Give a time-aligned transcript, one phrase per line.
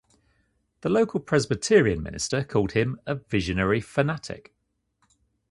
[0.79, 4.55] The local Presbyterian minister called him a visionary fanatic.